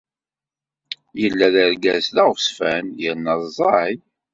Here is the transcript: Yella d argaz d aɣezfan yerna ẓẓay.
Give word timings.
Yella 1.21 1.47
d 1.53 1.55
argaz 1.65 2.05
d 2.15 2.17
aɣezfan 2.23 2.85
yerna 3.01 3.33
ẓẓay. 3.43 3.95